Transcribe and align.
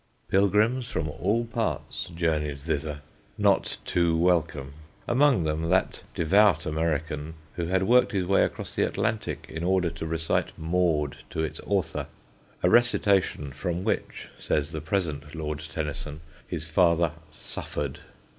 Pilgrims 0.29 0.87
from 0.89 1.09
all 1.09 1.45
parts 1.45 2.05
journeyed 2.15 2.61
thither 2.61 3.01
not 3.37 3.77
too 3.85 4.17
welcome; 4.17 4.73
among 5.07 5.43
them 5.43 5.69
that 5.69 6.01
devout 6.15 6.65
American 6.65 7.35
who 7.53 7.67
had 7.67 7.83
worked 7.83 8.11
his 8.11 8.25
way 8.25 8.43
across 8.43 8.73
the 8.73 8.81
Atlantic 8.81 9.45
in 9.47 9.63
order 9.63 9.91
to 9.91 10.07
recite 10.07 10.57
Maud 10.57 11.17
to 11.29 11.43
its 11.43 11.59
author: 11.67 12.07
a 12.63 12.69
recitation 12.71 13.51
from 13.53 13.83
which, 13.83 14.27
says 14.39 14.71
the 14.71 14.81
present 14.81 15.35
Lord 15.35 15.59
Tennyson, 15.59 16.21
his 16.47 16.65
father 16.65 17.11
"suffered." 17.29 17.99